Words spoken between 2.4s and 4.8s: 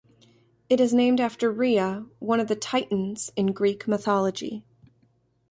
the Titans in Greek mythology.